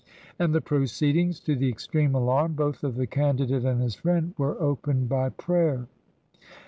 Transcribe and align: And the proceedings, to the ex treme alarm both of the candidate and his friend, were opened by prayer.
And 0.39 0.51
the 0.51 0.61
proceedings, 0.61 1.39
to 1.41 1.55
the 1.55 1.69
ex 1.69 1.85
treme 1.85 2.15
alarm 2.15 2.53
both 2.53 2.83
of 2.83 2.95
the 2.95 3.05
candidate 3.05 3.63
and 3.63 3.83
his 3.83 3.93
friend, 3.93 4.33
were 4.35 4.59
opened 4.59 5.09
by 5.09 5.29
prayer. 5.29 5.85